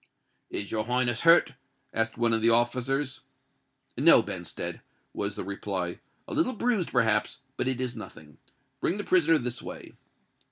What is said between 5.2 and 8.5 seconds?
the reply: "a little bruised, perhaps—but it is nothing.